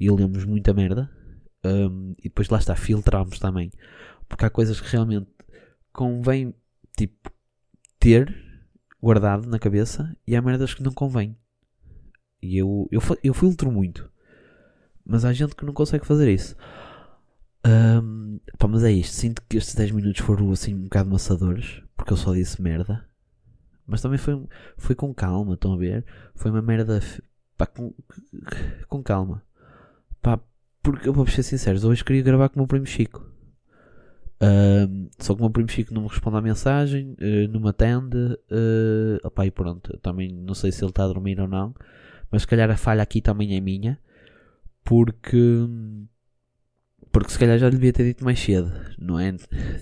E 0.00 0.10
lemos 0.10 0.46
muita 0.46 0.72
merda. 0.72 1.10
Um, 1.62 2.14
e 2.18 2.24
depois 2.24 2.48
lá 2.48 2.56
está, 2.56 2.74
filtramos 2.74 3.38
também. 3.38 3.70
Porque 4.32 4.46
há 4.46 4.50
coisas 4.50 4.80
que 4.80 4.88
realmente 4.88 5.28
convém, 5.92 6.54
tipo, 6.96 7.30
ter 8.00 8.34
guardado 9.00 9.46
na 9.46 9.58
cabeça. 9.58 10.16
E 10.26 10.34
há 10.34 10.40
merdas 10.40 10.72
que 10.72 10.82
não 10.82 10.90
convém. 10.90 11.36
E 12.40 12.56
eu, 12.56 12.88
eu, 12.90 13.02
eu 13.22 13.34
filtro 13.34 13.70
muito. 13.70 14.10
Mas 15.04 15.26
há 15.26 15.34
gente 15.34 15.54
que 15.54 15.66
não 15.66 15.74
consegue 15.74 16.06
fazer 16.06 16.32
isso. 16.32 16.56
Um, 18.02 18.40
pá, 18.56 18.66
mas 18.66 18.82
é 18.82 18.90
isto. 18.90 19.12
Sinto 19.12 19.42
que 19.46 19.58
estes 19.58 19.74
10 19.74 19.90
minutos 19.90 20.22
foram 20.22 20.50
assim 20.50 20.74
um 20.74 20.84
bocado 20.84 21.10
maçadores. 21.10 21.82
Porque 21.94 22.14
eu 22.14 22.16
só 22.16 22.32
disse 22.32 22.62
merda. 22.62 23.06
Mas 23.86 24.00
também 24.00 24.16
foi, 24.16 24.42
foi 24.78 24.94
com 24.94 25.12
calma, 25.12 25.52
estão 25.52 25.74
a 25.74 25.76
ver? 25.76 26.06
Foi 26.34 26.50
uma 26.50 26.62
merda 26.62 27.00
pá, 27.58 27.66
com, 27.66 27.92
com 28.88 29.02
calma. 29.02 29.42
Pá, 30.22 30.40
porque 30.82 31.06
eu 31.06 31.12
vou 31.12 31.26
ser 31.26 31.42
sincero, 31.42 31.86
hoje 31.86 32.02
queria 32.02 32.22
gravar 32.22 32.48
com 32.48 32.56
o 32.56 32.58
meu 32.60 32.66
primo 32.66 32.86
Chico. 32.86 33.31
Um, 34.42 35.08
só 35.20 35.34
que 35.34 35.40
o 35.40 35.44
meu 35.44 35.50
primo 35.50 35.68
Chico 35.68 35.94
não 35.94 36.02
me 36.02 36.08
responde 36.08 36.36
à 36.36 36.40
mensagem, 36.40 37.12
uh, 37.12 37.48
não 37.48 37.60
me 37.60 37.68
atende. 37.68 38.16
Uh, 38.50 39.24
opá, 39.24 39.46
e 39.46 39.50
pronto, 39.52 39.96
também 39.98 40.32
não 40.32 40.54
sei 40.54 40.72
se 40.72 40.82
ele 40.82 40.90
está 40.90 41.04
a 41.04 41.08
dormir 41.08 41.40
ou 41.40 41.46
não. 41.46 41.72
Mas 42.30 42.42
se 42.42 42.48
calhar 42.48 42.68
a 42.70 42.76
falha 42.76 43.02
aqui 43.02 43.20
também 43.20 43.56
é 43.56 43.60
minha. 43.60 43.98
Porque. 44.84 45.38
Porque 47.12 47.30
se 47.30 47.38
calhar 47.38 47.58
já 47.58 47.66
lhe 47.68 47.76
devia 47.76 47.92
ter 47.92 48.04
dito 48.04 48.24
mais 48.24 48.40
cedo, 48.40 48.72
não 48.98 49.18
é? 49.18 49.34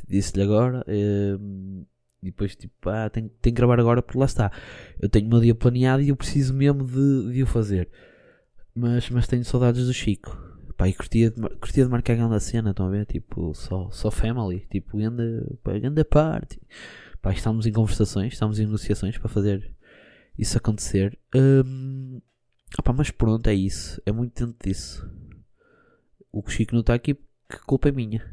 Disse-lhe 0.07 0.43
agora. 0.43 0.85
Uh, 0.87 1.87
e 2.23 2.26
depois, 2.26 2.55
tipo, 2.55 2.90
ah, 2.90 3.09
tenho, 3.09 3.31
tenho 3.40 3.55
que 3.55 3.59
gravar 3.59 3.81
agora 3.81 4.02
porque 4.02 4.19
lá 4.19 4.26
está. 4.26 4.52
Eu 5.00 5.09
tenho 5.09 5.26
o 5.26 5.31
meu 5.31 5.40
dia 5.40 5.55
planeado 5.55 6.02
e 6.02 6.11
eu 6.11 6.17
preciso 6.17 6.52
mesmo 6.52 6.85
de, 6.85 7.33
de 7.33 7.43
o 7.43 7.47
fazer. 7.47 7.88
Mas, 8.75 9.09
mas 9.09 9.26
tenho 9.26 9.45
saudades 9.45 9.87
do 9.87 9.95
Chico. 9.95 10.50
Pá, 10.81 10.89
e 10.89 10.95
curtia 10.95 11.31
de, 11.31 11.43
curtia 11.59 11.85
de 11.85 11.91
marcar 11.91 12.19
a 12.19 12.41
cena, 12.41 12.71
estão 12.71 12.87
a 12.87 12.91
ver? 12.91 13.05
Tipo, 13.05 13.53
só, 13.53 13.91
só 13.91 14.11
family. 14.11 14.67
Tipo, 14.71 14.99
anda, 14.99 15.47
pá, 15.63 15.73
party. 16.09 16.59
Pá, 17.21 17.33
estamos 17.35 17.67
em 17.67 17.73
conversações, 17.73 18.33
estamos 18.33 18.59
em 18.59 18.65
negociações 18.65 19.19
para 19.19 19.29
fazer 19.29 19.77
isso 20.39 20.57
acontecer. 20.57 21.19
Um, 21.37 22.23
opá, 22.79 22.95
mas 22.95 23.11
pronto, 23.11 23.47
é 23.47 23.53
isso. 23.53 24.01
É 24.07 24.11
muito 24.11 24.33
dentro 24.43 24.57
disso. 24.67 25.07
O 26.33 26.43
que 26.43 26.51
Chico 26.51 26.73
não 26.73 26.81
está 26.81 26.95
aqui, 26.95 27.13
que 27.13 27.59
culpa 27.67 27.91
é 27.91 27.93
minha. 27.93 28.25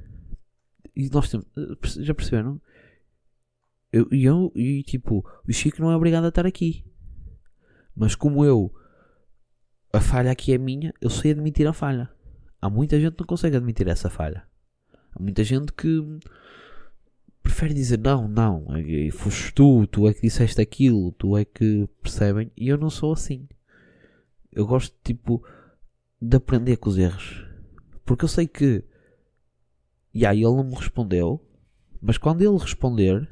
E 0.95 1.09
nós 1.09 1.29
temos, 1.29 1.45
já 1.97 2.15
perceberam? 2.15 2.61
Eu, 3.91 4.07
eu, 4.09 4.53
e 4.55 4.83
tipo, 4.83 5.21
o 5.45 5.51
Chico 5.51 5.81
não 5.81 5.91
é 5.91 5.97
obrigado 5.97 6.23
a 6.23 6.29
estar 6.29 6.45
aqui. 6.45 6.85
Mas 7.93 8.15
como 8.15 8.45
eu, 8.45 8.73
a 9.91 9.99
falha 9.99 10.31
aqui 10.31 10.53
é 10.53 10.57
minha, 10.57 10.93
eu 11.01 11.09
sei 11.09 11.31
admitir 11.31 11.67
a 11.67 11.73
falha. 11.73 12.15
Há 12.61 12.69
muita 12.69 12.99
gente 12.99 13.13
que 13.13 13.21
não 13.21 13.27
consegue 13.27 13.57
admitir 13.57 13.87
essa 13.87 14.09
falha. 14.09 14.43
Há 15.11 15.21
muita 15.21 15.43
gente 15.43 15.71
que 15.73 16.19
prefere 17.41 17.73
dizer 17.73 17.97
não, 17.99 18.27
não, 18.27 18.65
é, 18.75 19.09
foste 19.11 19.53
tu, 19.53 19.87
tu 19.87 20.07
é 20.07 20.13
que 20.13 20.21
disseste 20.21 20.61
aquilo, 20.61 21.11
tu 21.13 21.37
é 21.37 21.45
que 21.45 21.87
percebem. 22.01 22.51
E 22.57 22.67
eu 22.67 22.77
não 22.77 22.89
sou 22.89 23.13
assim. 23.13 23.47
Eu 24.51 24.65
gosto, 24.65 24.95
tipo, 25.03 25.43
de 26.21 26.37
aprender 26.37 26.77
com 26.77 26.89
os 26.89 26.97
erros. 26.97 27.45
Porque 28.05 28.25
eu 28.25 28.29
sei 28.29 28.47
que. 28.47 28.83
E 30.13 30.25
aí 30.25 30.37
ele 30.43 30.55
não 30.55 30.63
me 30.63 30.75
respondeu. 30.75 31.43
Mas 32.01 32.17
quando 32.17 32.41
ele 32.41 32.57
responder, 32.57 33.29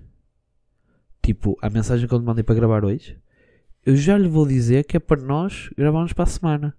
tipo, 1.22 1.58
a 1.62 1.70
mensagem 1.70 2.08
que 2.08 2.14
eu 2.14 2.20
lhe 2.20 2.26
mandei 2.26 2.44
para 2.44 2.56
gravar 2.56 2.84
hoje, 2.84 3.20
eu 3.86 3.96
já 3.96 4.18
lhe 4.18 4.28
vou 4.28 4.48
dizer 4.48 4.86
que 4.86 4.98
é 4.98 5.00
para 5.00 5.22
nós 5.22 5.70
gravarmos 5.78 6.14
para 6.14 6.24
a 6.24 6.28
semana. 6.28 6.78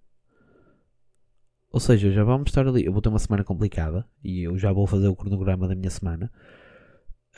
Ou 1.76 1.80
seja, 1.80 2.10
já 2.10 2.24
vamos 2.24 2.48
estar 2.48 2.66
ali. 2.66 2.86
Eu 2.86 2.92
vou 2.94 3.02
ter 3.02 3.10
uma 3.10 3.18
semana 3.18 3.44
complicada 3.44 4.08
e 4.24 4.44
eu 4.44 4.56
já 4.56 4.72
vou 4.72 4.86
fazer 4.86 5.08
o 5.08 5.14
cronograma 5.14 5.68
da 5.68 5.74
minha 5.74 5.90
semana. 5.90 6.32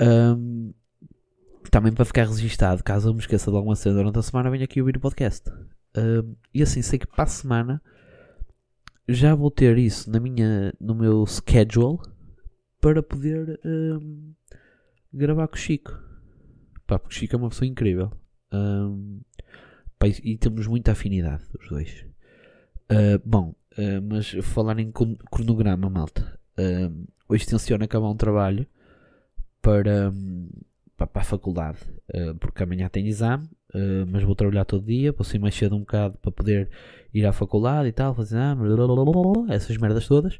Um, 0.00 0.72
também 1.72 1.92
para 1.92 2.04
ficar 2.04 2.24
registado, 2.24 2.84
caso 2.84 3.08
eu 3.08 3.14
me 3.14 3.18
esqueça 3.18 3.50
de 3.50 3.56
alguma 3.56 3.74
cena 3.74 3.96
durante 3.96 4.20
a 4.20 4.22
semana, 4.22 4.48
venho 4.48 4.62
aqui 4.62 4.80
ouvir 4.80 4.96
o 4.96 5.00
podcast. 5.00 5.50
Um, 5.96 6.36
e 6.54 6.62
assim, 6.62 6.82
sei 6.82 7.00
que 7.00 7.06
para 7.08 7.24
a 7.24 7.26
semana 7.26 7.82
já 9.08 9.34
vou 9.34 9.50
ter 9.50 9.76
isso 9.76 10.08
na 10.08 10.20
minha, 10.20 10.72
no 10.80 10.94
meu 10.94 11.26
schedule 11.26 11.98
para 12.80 13.02
poder 13.02 13.58
um, 13.64 14.32
gravar 15.12 15.48
com 15.48 15.56
o 15.56 15.58
Chico. 15.58 15.98
Pá, 16.86 16.96
porque 16.96 17.16
Chico 17.16 17.34
é 17.34 17.38
uma 17.38 17.48
pessoa 17.48 17.66
incrível. 17.66 18.12
Um, 18.52 19.20
pá, 19.98 20.06
e, 20.06 20.38
temos 20.38 20.68
muita 20.68 20.92
afinidade, 20.92 21.42
os 21.60 21.68
dois. 21.68 22.06
Uh, 22.88 23.20
bom, 23.24 23.52
uh, 23.78 24.02
mas 24.02 24.30
falar 24.42 24.78
em 24.78 24.92
cronograma, 25.30 25.88
malta. 25.88 26.38
Uh, 26.58 27.06
hoje 27.28 27.46
tenciono 27.46 27.84
acabar 27.84 28.08
um 28.08 28.16
trabalho 28.16 28.66
para, 29.62 30.10
um, 30.10 30.48
para, 30.96 31.06
para, 31.06 31.22
a 31.22 31.24
faculdade. 31.24 31.78
porque 32.40 32.62
amanhã 32.62 32.88
tem 32.88 33.06
exame, 33.06 33.48
mas 34.10 34.22
vou 34.22 34.34
trabalhar 34.34 34.64
todo 34.64 34.84
dia. 34.84 35.12
Vou 35.12 35.24
sair 35.24 35.38
mais 35.38 35.54
cedo 35.54 35.76
um 35.76 35.80
bocado 35.80 36.18
para 36.18 36.32
poder 36.32 36.70
ir 37.12 37.24
à 37.26 37.32
faculdade 37.32 37.88
e 37.88 37.92
tal, 37.92 38.14
fazer 38.14 38.36
exame, 38.36 38.62
essas 39.50 39.76
merdas 39.76 40.06
todas 40.06 40.38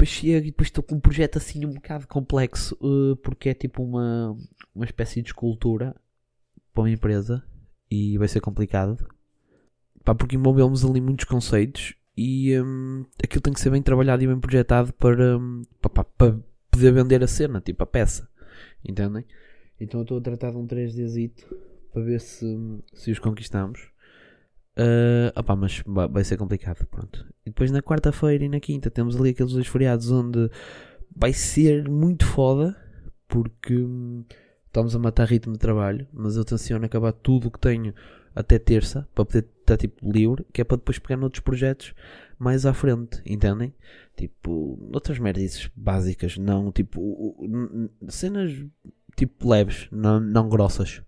depois 0.00 0.08
chego 0.08 0.46
e 0.46 0.50
depois 0.50 0.68
estou 0.68 0.82
com 0.82 0.94
um 0.94 1.00
projeto 1.00 1.36
assim 1.36 1.64
um 1.66 1.74
bocado 1.74 2.06
complexo, 2.06 2.76
uh, 2.80 3.16
porque 3.16 3.50
é 3.50 3.54
tipo 3.54 3.82
uma, 3.82 4.36
uma 4.74 4.84
espécie 4.84 5.20
de 5.20 5.28
escultura 5.28 5.94
para 6.72 6.82
uma 6.82 6.90
empresa 6.90 7.44
e 7.90 8.16
vai 8.16 8.28
ser 8.28 8.40
complicado. 8.40 9.06
Pá, 10.02 10.14
porque 10.14 10.36
envolvemos 10.36 10.84
ali 10.84 11.00
muitos 11.00 11.26
conceitos 11.26 11.94
e 12.22 12.60
um, 12.60 13.06
aquilo 13.24 13.40
tem 13.40 13.50
que 13.50 13.60
ser 13.60 13.70
bem 13.70 13.80
trabalhado 13.80 14.22
e 14.22 14.26
bem 14.26 14.38
projetado 14.38 14.92
para, 14.92 15.38
um, 15.38 15.62
para, 15.80 16.04
para 16.04 16.38
poder 16.70 16.92
vender 16.92 17.24
a 17.24 17.26
cena, 17.26 17.62
tipo 17.62 17.82
a 17.82 17.86
peça. 17.86 18.28
Entendem? 18.86 19.24
Então 19.80 20.00
eu 20.00 20.02
estou 20.02 20.18
a 20.18 20.20
tratar 20.20 20.50
de 20.50 20.58
um 20.58 20.66
3D 20.66 21.32
para 21.90 22.02
ver 22.02 22.20
se, 22.20 22.44
se 22.92 23.10
os 23.10 23.18
conquistamos. 23.18 23.88
Uh, 24.76 25.32
opá, 25.34 25.56
mas 25.56 25.82
vai 25.86 26.22
ser 26.22 26.36
complicado. 26.36 26.86
Pronto. 26.90 27.24
E 27.46 27.48
depois 27.48 27.70
na 27.70 27.80
quarta-feira 27.80 28.44
e 28.44 28.50
na 28.50 28.60
quinta 28.60 28.90
temos 28.90 29.16
ali 29.16 29.30
aqueles 29.30 29.54
dois 29.54 29.66
feriados 29.66 30.10
onde 30.10 30.50
vai 31.16 31.32
ser 31.32 31.88
muito 31.88 32.26
foda 32.26 32.76
porque 33.28 33.74
hum, 33.74 34.26
estamos 34.66 34.94
a 34.94 34.98
matar 34.98 35.26
ritmo 35.26 35.54
de 35.54 35.58
trabalho. 35.58 36.06
Mas 36.12 36.36
eu 36.36 36.44
tenciono 36.44 36.84
acabar 36.84 37.12
tudo 37.12 37.48
o 37.48 37.50
que 37.50 37.58
tenho 37.58 37.94
até 38.34 38.58
terça 38.58 39.08
para 39.14 39.24
poder 39.24 39.48
estar 39.74 39.88
tipo 39.88 40.10
livre, 40.10 40.46
que 40.52 40.60
é 40.60 40.64
para 40.64 40.76
depois 40.76 40.98
pegar 40.98 41.16
noutros 41.16 41.40
projetos 41.40 41.94
mais 42.38 42.64
à 42.64 42.72
frente, 42.72 43.22
entendem? 43.26 43.74
Tipo, 44.16 44.78
outras 44.92 45.18
merdas 45.18 45.70
básicas, 45.76 46.36
não 46.36 46.72
tipo 46.72 47.36
cenas 48.08 48.52
tipo 49.16 49.48
leves, 49.48 49.88
não, 49.90 50.20
não 50.20 50.48
grossas. 50.48 51.02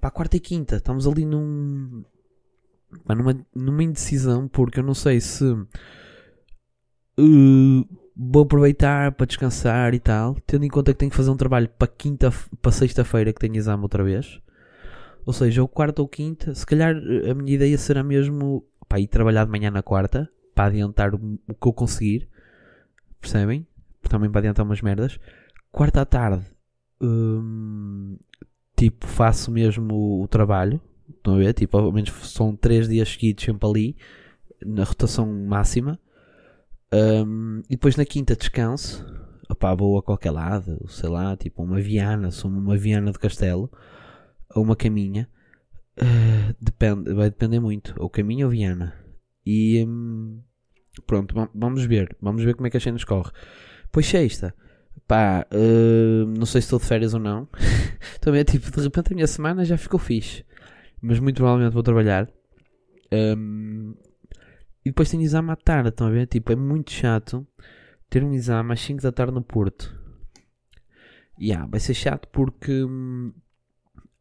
Para 0.00 0.08
a 0.08 0.12
quarta 0.12 0.36
e 0.36 0.40
quinta, 0.40 0.76
estamos 0.76 1.06
ali 1.06 1.24
num 1.24 2.04
numa, 3.08 3.46
numa 3.54 3.82
indecisão, 3.82 4.48
porque 4.48 4.80
eu 4.80 4.84
não 4.84 4.94
sei 4.94 5.20
se 5.20 5.44
uh, 5.44 5.66
vou 8.16 8.42
aproveitar 8.42 9.12
para 9.12 9.26
descansar 9.26 9.94
e 9.94 10.00
tal, 10.00 10.36
tendo 10.46 10.64
em 10.64 10.68
conta 10.68 10.92
que 10.92 10.98
tenho 10.98 11.10
que 11.10 11.16
fazer 11.16 11.30
um 11.30 11.36
trabalho 11.36 11.68
para 11.68 11.88
quinta, 11.88 12.30
para 12.60 12.72
sexta-feira 12.72 13.32
que 13.32 13.40
tenho 13.40 13.56
exame 13.56 13.82
outra 13.82 14.04
vez. 14.04 14.40
Ou 15.26 15.32
seja, 15.32 15.60
ou 15.60 15.68
quarta 15.68 16.00
ou 16.00 16.08
quinta, 16.08 16.54
se 16.54 16.64
calhar 16.64 16.94
a 16.96 17.34
minha 17.34 17.54
ideia 17.54 17.76
será 17.76 18.02
mesmo 18.02 18.64
para 18.88 19.00
ir 19.00 19.08
trabalhar 19.08 19.44
de 19.44 19.50
manhã 19.50 19.70
na 19.70 19.82
quarta, 19.82 20.30
para 20.54 20.68
adiantar 20.68 21.14
o, 21.14 21.18
que 21.18 21.68
eu 21.68 21.72
conseguir, 21.72 22.28
percebem? 23.20 23.66
Também 24.08 24.30
para 24.30 24.38
adiantar 24.38 24.64
umas 24.64 24.80
merdas. 24.80 25.18
Quarta 25.72 26.00
à 26.00 26.06
tarde, 26.06 26.46
hum, 27.02 28.16
tipo, 28.76 29.06
faço 29.06 29.50
mesmo 29.50 29.92
o, 29.92 30.22
o 30.22 30.28
trabalho, 30.28 30.80
Estão 31.08 31.34
a 31.34 31.38
ver? 31.38 31.52
Tipo, 31.54 31.78
ao 31.78 31.92
menos 31.92 32.10
são 32.30 32.54
3 32.54 32.88
dias 32.88 33.08
seguidos 33.08 33.44
sempre 33.44 33.68
ali, 33.68 33.96
na 34.64 34.84
rotação 34.84 35.26
máxima. 35.26 35.98
Um, 36.92 37.62
e 37.68 37.70
depois 37.70 37.96
na 37.96 38.04
quinta 38.04 38.36
descanso. 38.36 39.04
Opá, 39.48 39.74
vou 39.74 39.98
a 39.98 40.02
qualquer 40.02 40.32
lado, 40.32 40.84
sei 40.88 41.08
lá, 41.08 41.36
tipo 41.36 41.62
uma 41.62 41.80
Viana, 41.80 42.32
sou 42.32 42.50
uma 42.50 42.76
Viana 42.76 43.12
de 43.12 43.18
Castelo, 43.18 43.70
ou 44.54 44.62
uma 44.62 44.76
caminha. 44.76 45.28
Uh, 45.98 46.54
depende, 46.60 47.12
vai 47.14 47.30
depender 47.30 47.60
muito, 47.60 47.94
ou 47.98 48.10
caminho 48.10 48.46
ou 48.46 48.52
Viana. 48.52 48.94
E 49.44 49.84
um, 49.86 50.40
pronto, 51.06 51.34
vamos 51.54 51.84
ver, 51.84 52.16
vamos 52.20 52.42
ver 52.42 52.54
como 52.54 52.66
é 52.66 52.70
que 52.70 52.76
a 52.76 52.80
gente 52.80 52.98
escorre. 52.98 53.30
Pois 53.90 54.06
sexta, 54.06 54.54
pá, 55.06 55.46
uh, 55.52 56.26
não 56.26 56.44
sei 56.44 56.60
se 56.60 56.66
estou 56.66 56.78
de 56.78 56.84
férias 56.86 57.14
ou 57.14 57.20
não. 57.20 57.48
Também 58.20 58.40
é 58.40 58.44
tipo, 58.44 58.70
de 58.70 58.82
repente 58.82 59.12
a 59.12 59.14
minha 59.14 59.26
semana 59.26 59.64
já 59.64 59.78
ficou 59.78 59.98
fixe 59.98 60.44
mas 61.00 61.20
muito 61.20 61.36
provavelmente 61.36 61.72
vou 61.72 61.82
trabalhar. 61.82 62.28
Um, 63.12 63.94
E 64.84 64.90
depois 64.90 65.10
tenho 65.10 65.22
exame 65.22 65.50
à 65.50 65.56
tarde, 65.56 65.88
estão 65.88 66.06
a 66.06 66.10
ver? 66.10 66.26
Tipo, 66.26 66.52
é 66.52 66.56
muito 66.56 66.92
chato 66.92 67.46
ter 68.08 68.22
um 68.24 68.32
exame 68.32 68.72
às 68.72 68.80
5 68.80 69.02
da 69.02 69.12
tarde 69.12 69.32
no 69.34 69.42
Porto. 69.42 69.94
Yeah, 71.40 71.66
vai 71.66 71.80
ser 71.80 71.94
chato 71.94 72.28
porque 72.28 72.84
hum, 72.84 73.32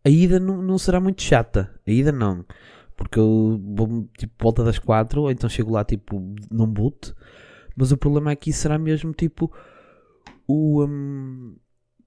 a 0.05 0.09
ida 0.09 0.39
não, 0.39 0.61
não 0.61 0.77
será 0.77 0.99
muito 0.99 1.23
chata. 1.23 1.73
A 1.85 1.91
ida 1.91 2.11
não. 2.11 2.45
Porque 2.95 3.19
eu 3.19 3.59
vou 3.75 4.07
tipo 4.17 4.33
volta 4.39 4.63
das 4.63 4.77
4, 4.77 5.19
ou 5.19 5.31
então 5.31 5.49
chego 5.49 5.71
lá 5.71 5.83
tipo 5.83 6.35
num 6.51 6.67
boot. 6.67 7.13
Mas 7.75 7.91
o 7.91 7.97
problema 7.97 8.31
aqui 8.31 8.53
será 8.53 8.77
mesmo 8.77 9.11
tipo 9.13 9.51
o. 10.47 10.85
Um, 10.85 11.55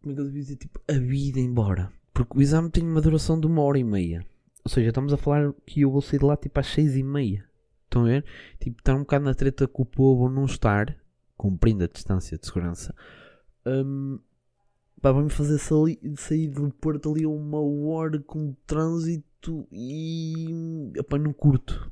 como 0.00 0.12
é 0.12 0.14
que 0.14 0.20
eu 0.20 0.24
devia 0.26 0.42
dizer? 0.42 0.56
Tipo, 0.56 0.80
a 0.88 0.92
vida 0.92 1.40
embora. 1.40 1.92
Porque 2.14 2.38
o 2.38 2.40
exame 2.40 2.70
tem 2.70 2.84
uma 2.84 3.00
duração 3.00 3.38
de 3.38 3.46
uma 3.46 3.62
hora 3.62 3.78
e 3.78 3.84
meia. 3.84 4.24
Ou 4.64 4.70
seja, 4.70 4.88
estamos 4.88 5.12
a 5.12 5.16
falar 5.16 5.52
que 5.66 5.80
eu 5.80 5.90
vou 5.90 6.00
sair 6.00 6.20
de 6.20 6.24
lá 6.24 6.36
tipo 6.36 6.58
às 6.58 6.68
6 6.68 6.96
e 6.96 7.02
meia. 7.02 7.44
Estão 7.84 8.02
a 8.02 8.06
ver? 8.06 8.24
Tipo, 8.60 8.78
estar 8.78 8.94
um 8.94 9.00
bocado 9.00 9.24
na 9.24 9.34
treta 9.34 9.66
com 9.66 9.82
o 9.82 9.86
povo 9.86 10.28
não 10.28 10.44
estar, 10.44 10.96
cumprindo 11.36 11.84
a 11.84 11.88
distância 11.88 12.38
de 12.38 12.46
segurança. 12.46 12.94
Um, 13.66 14.20
pá, 15.00 15.12
vai-me 15.12 15.30
fazer 15.30 15.58
sair, 15.58 15.98
sair 16.16 16.48
do 16.48 16.70
Porto 16.70 17.12
ali 17.12 17.26
uma 17.26 17.60
hora 17.60 18.18
com 18.20 18.54
trânsito 18.66 19.66
e. 19.72 20.90
Epá, 20.96 21.18
não 21.18 21.32
curto. 21.32 21.90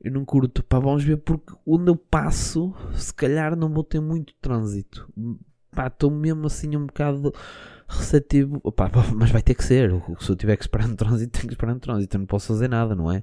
Eu 0.00 0.12
não 0.12 0.24
curto. 0.24 0.62
Pá, 0.62 0.78
vamos 0.78 1.04
ver 1.04 1.18
porque 1.18 1.54
onde 1.66 1.90
eu 1.90 1.96
passo, 1.96 2.74
se 2.94 3.12
calhar 3.12 3.56
não 3.56 3.72
vou 3.72 3.84
ter 3.84 4.00
muito 4.00 4.34
trânsito. 4.40 5.08
Pá, 5.72 5.88
estou 5.88 6.10
mesmo 6.10 6.46
assim 6.46 6.76
um 6.76 6.86
bocado 6.86 7.32
receptivo. 7.88 8.60
Mas 9.16 9.30
vai 9.30 9.42
ter 9.42 9.54
que 9.54 9.64
ser. 9.64 9.90
Se 10.20 10.30
eu 10.30 10.36
tiver 10.36 10.56
que 10.56 10.64
esperar 10.64 10.88
no 10.88 10.96
trânsito, 10.96 11.32
tenho 11.38 11.48
que 11.48 11.54
esperar 11.54 11.74
no 11.74 11.80
trânsito. 11.80 12.16
Eu 12.16 12.20
não 12.20 12.26
posso 12.26 12.48
fazer 12.48 12.68
nada, 12.68 12.94
não 12.94 13.10
é? 13.10 13.22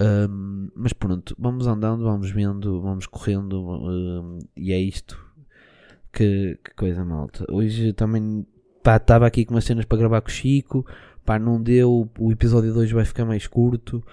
Um, 0.00 0.70
mas 0.74 0.94
pronto, 0.94 1.36
vamos 1.38 1.66
andando, 1.66 2.04
vamos 2.04 2.30
vendo, 2.30 2.80
vamos 2.80 3.06
correndo 3.06 3.60
um, 3.60 4.38
e 4.56 4.72
é 4.72 4.80
isto. 4.80 5.29
Que, 6.12 6.58
que, 6.64 6.74
coisa 6.74 7.04
malta. 7.04 7.44
Hoje 7.50 7.92
também 7.92 8.46
estava 8.84 9.26
aqui 9.26 9.44
com 9.44 9.54
umas 9.54 9.64
cenas 9.64 9.84
para 9.84 9.98
gravar 9.98 10.20
com 10.20 10.28
o 10.28 10.32
Chico. 10.32 10.86
Pá, 11.24 11.38
não 11.38 11.62
deu. 11.62 12.10
O 12.18 12.32
episódio 12.32 12.72
de 12.72 12.78
hoje 12.78 12.94
vai 12.94 13.04
ficar 13.04 13.24
mais 13.24 13.46
curto. 13.46 14.04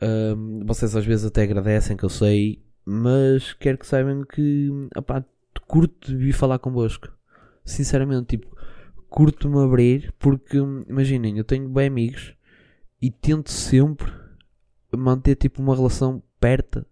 Um, 0.00 0.64
vocês 0.64 0.94
às 0.94 1.04
vezes 1.04 1.26
até 1.26 1.42
agradecem, 1.42 1.96
que 1.96 2.04
eu 2.04 2.08
sei. 2.10 2.62
Mas 2.84 3.52
quero 3.54 3.78
que 3.78 3.86
saibam 3.86 4.24
que 4.24 4.70
opá, 4.96 5.24
curto 5.66 6.16
vir 6.16 6.32
falar 6.32 6.58
convosco. 6.58 7.08
Sinceramente, 7.64 8.36
tipo, 8.36 8.54
curto-me 9.08 9.58
abrir. 9.58 10.14
Porque 10.18 10.58
imaginem, 10.88 11.38
eu 11.38 11.44
tenho 11.44 11.68
bem 11.68 11.88
amigos 11.88 12.34
e 13.00 13.10
tento 13.10 13.50
sempre 13.50 14.10
manter 14.96 15.34
tipo 15.34 15.60
uma 15.60 15.74
relação 15.74 16.22
perto, 16.40 16.86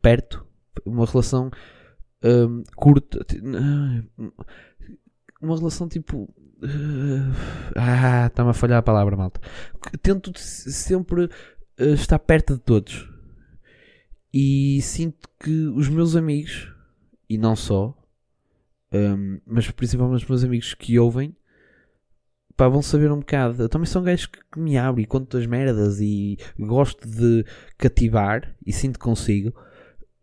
perto, 0.00 0.46
uma 0.84 1.04
relação 1.04 1.50
um, 2.22 2.62
curta, 2.76 3.24
uma 5.40 5.56
relação 5.56 5.88
tipo 5.88 6.28
uh, 6.62 7.32
ah, 7.76 8.26
está-me 8.26 8.50
a 8.50 8.54
falhar 8.54 8.78
a 8.78 8.82
palavra, 8.82 9.16
malta. 9.16 9.40
Tento 10.02 10.32
sempre 10.38 11.24
uh, 11.24 11.94
estar 11.94 12.18
perto 12.18 12.54
de 12.54 12.60
todos 12.60 13.08
e 14.32 14.80
sinto 14.82 15.28
que 15.40 15.66
os 15.68 15.88
meus 15.88 16.14
amigos 16.14 16.72
e 17.28 17.36
não 17.36 17.56
só, 17.56 17.96
um, 18.92 19.40
mas 19.46 19.70
principalmente 19.70 20.22
os 20.22 20.28
meus 20.28 20.44
amigos 20.44 20.74
que 20.74 20.98
ouvem 20.98 21.36
pá, 22.56 22.68
vão 22.68 22.82
saber 22.82 23.10
um 23.10 23.20
bocado. 23.20 23.62
Eu 23.62 23.68
também 23.68 23.86
sou 23.86 24.02
um 24.02 24.04
gajo 24.04 24.30
que, 24.30 24.40
que 24.52 24.60
me 24.60 24.76
abre 24.76 25.02
e 25.02 25.06
conto 25.06 25.36
as 25.36 25.46
merdas 25.46 26.00
e 26.00 26.36
gosto 26.58 27.08
de 27.08 27.44
cativar 27.78 28.54
e 28.64 28.72
sinto 28.72 28.98
que 28.98 29.04
consigo. 29.04 29.54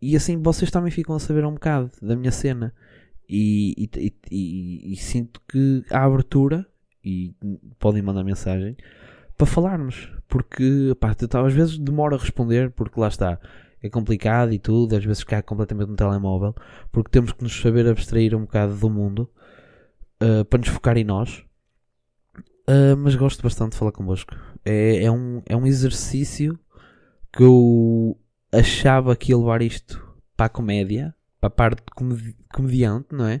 E 0.00 0.16
assim 0.16 0.40
vocês 0.40 0.70
também 0.70 0.90
ficam 0.90 1.14
a 1.14 1.20
saber 1.20 1.44
um 1.44 1.54
bocado 1.54 1.90
da 2.00 2.16
minha 2.16 2.32
cena. 2.32 2.72
E, 3.28 3.90
e, 3.96 4.12
e, 4.30 4.92
e 4.92 4.96
sinto 4.96 5.40
que 5.48 5.84
há 5.90 6.04
abertura 6.04 6.66
e 7.04 7.34
podem 7.78 8.02
mandar 8.02 8.24
mensagem 8.24 8.76
para 9.36 9.46
falarmos. 9.46 10.10
Porque 10.28 10.96
pá, 11.00 11.14
eu, 11.20 11.46
às 11.46 11.52
vezes 11.52 11.78
demora 11.78 12.16
a 12.16 12.18
responder, 12.18 12.70
porque 12.70 13.00
lá 13.00 13.08
está. 13.08 13.38
É 13.82 13.88
complicado 13.88 14.52
e 14.52 14.58
tudo, 14.58 14.96
às 14.96 15.04
vezes 15.04 15.22
cai 15.22 15.40
completamente 15.40 15.88
no 15.88 15.96
telemóvel, 15.96 16.54
porque 16.90 17.10
temos 17.10 17.32
que 17.32 17.44
nos 17.44 17.60
saber 17.60 17.86
abstrair 17.86 18.34
um 18.34 18.40
bocado 18.40 18.74
do 18.74 18.90
mundo 18.90 19.30
uh, 20.20 20.44
para 20.44 20.58
nos 20.58 20.68
focar 20.68 20.96
em 20.96 21.04
nós 21.04 21.44
Uh, 22.68 22.94
mas 22.98 23.14
gosto 23.14 23.42
bastante 23.42 23.72
de 23.72 23.78
falar 23.78 23.92
convosco. 23.92 24.36
É, 24.62 25.04
é, 25.04 25.10
um, 25.10 25.40
é 25.46 25.56
um 25.56 25.66
exercício 25.66 26.58
que 27.32 27.42
eu 27.42 28.14
achava 28.52 29.16
que 29.16 29.32
ia 29.32 29.38
levar 29.38 29.62
isto 29.62 30.06
para 30.36 30.46
a 30.46 30.50
comédia, 30.50 31.14
para 31.40 31.48
a 31.48 31.50
parte 31.50 31.82
comedi 31.94 32.36
comediante, 32.52 33.08
não 33.12 33.26
é? 33.26 33.40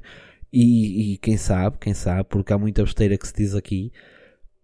E, 0.52 1.14
e, 1.14 1.18
quem 1.18 1.36
sabe, 1.36 1.78
quem 1.78 1.94
sabe, 1.94 2.28
porque 2.28 2.52
há 2.52 2.58
muita 2.58 2.82
besteira 2.82 3.18
que 3.18 3.26
se 3.26 3.34
diz 3.34 3.54
aqui. 3.54 3.92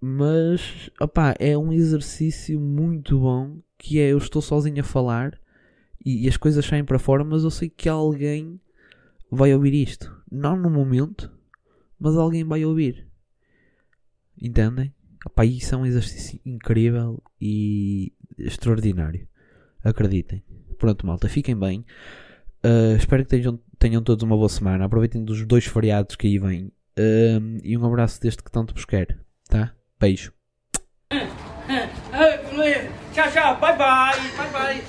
Mas, 0.00 0.90
opá, 1.00 1.34
é 1.38 1.56
um 1.56 1.72
exercício 1.72 2.60
muito 2.60 3.18
bom 3.18 3.58
que 3.78 4.00
é 4.00 4.12
eu 4.12 4.18
estou 4.18 4.40
sozinho 4.40 4.80
a 4.80 4.84
falar 4.84 5.38
e, 6.04 6.24
e 6.24 6.28
as 6.28 6.36
coisas 6.36 6.64
saem 6.64 6.84
para 6.84 6.98
fora, 6.98 7.24
mas 7.24 7.44
eu 7.44 7.50
sei 7.50 7.68
que 7.68 7.88
alguém 7.88 8.60
vai 9.30 9.54
ouvir 9.54 9.74
isto. 9.74 10.14
Não 10.30 10.56
no 10.56 10.70
momento, 10.70 11.30
mas 11.98 12.16
alguém 12.16 12.44
vai 12.44 12.64
ouvir. 12.64 13.06
Entendem? 14.40 14.94
Opa, 15.26 15.44
isso 15.44 15.74
é 15.74 15.78
um 15.78 15.86
exercício 15.86 16.40
incrível 16.44 17.22
e 17.40 18.12
extraordinário. 18.38 19.26
Acreditem. 19.84 20.42
Pronto, 20.78 21.06
malta, 21.06 21.28
fiquem 21.28 21.56
bem. 21.56 21.84
Uh, 22.64 22.96
espero 22.96 23.22
que 23.24 23.28
tenham, 23.28 23.60
tenham 23.78 24.02
todos 24.02 24.22
uma 24.22 24.36
boa 24.36 24.48
semana. 24.48 24.86
Aproveitem 24.86 25.22
dos 25.22 25.46
dois 25.46 25.66
feriados 25.66 26.16
que 26.16 26.26
aí 26.26 26.38
vêm. 26.38 26.72
Uh, 26.98 27.60
e 27.62 27.76
um 27.76 27.84
abraço 27.84 28.20
deste 28.20 28.42
que 28.42 28.50
tanto 28.50 28.74
vos 28.74 28.84
quer. 28.84 29.18
Tá? 29.48 29.74
Beijo. 30.00 30.32
Tchau, 33.12 33.30
tchau. 33.30 33.60
Bye, 33.60 33.76
bye. 33.76 34.18
Bye, 34.36 34.50
bye. 34.52 34.84